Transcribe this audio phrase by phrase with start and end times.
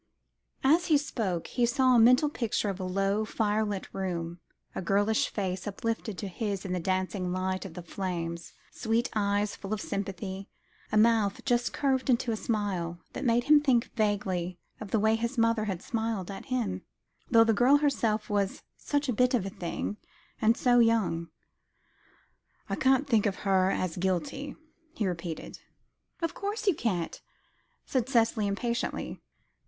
[0.63, 4.39] As he spoke, he saw a mental picture of a low, fire lit room,
[4.73, 9.55] a girlish face uplifted to his in the dancing light of the flames, sweet eyes
[9.55, 10.49] full of sympathy,
[10.91, 15.13] a mouth just curved into a smile, that made him think vaguely of the way
[15.15, 16.81] his mother had smiled at him,
[17.29, 19.97] though the girl herself was such a bit of a thing,
[20.41, 21.27] and so young.
[22.67, 24.55] "I can't think of her as guilty,"
[24.95, 25.59] he repeated.
[26.23, 27.21] "Of course you can't,"
[27.85, 29.21] Cicely said impatiently.